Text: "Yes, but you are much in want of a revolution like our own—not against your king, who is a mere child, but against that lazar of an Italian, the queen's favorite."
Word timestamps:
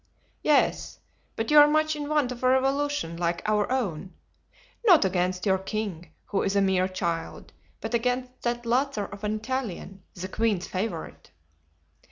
"Yes, 0.41 0.97
but 1.35 1.51
you 1.51 1.59
are 1.59 1.67
much 1.67 1.95
in 1.95 2.09
want 2.09 2.31
of 2.31 2.41
a 2.43 2.47
revolution 2.49 3.17
like 3.17 3.43
our 3.45 3.71
own—not 3.71 5.05
against 5.05 5.45
your 5.45 5.59
king, 5.59 6.09
who 6.25 6.41
is 6.41 6.55
a 6.55 6.61
mere 6.61 6.87
child, 6.87 7.53
but 7.81 7.93
against 7.93 8.41
that 8.41 8.65
lazar 8.65 9.05
of 9.05 9.23
an 9.23 9.35
Italian, 9.35 10.01
the 10.15 10.27
queen's 10.27 10.65
favorite." 10.65 11.29